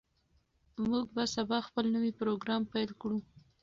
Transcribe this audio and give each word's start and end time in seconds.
موږ 0.87 1.05
به 1.15 1.23
سبا 1.35 1.57
خپل 1.67 1.85
نوی 1.95 2.11
پروګرام 2.19 2.61
پیل 2.73 2.89
کړو. 3.01 3.19